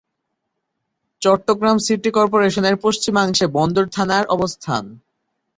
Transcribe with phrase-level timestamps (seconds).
[1.21, 4.83] Chittagong city কর্পোরেশনের পশ্চিমাংশে বন্দর থানার অবস্থান।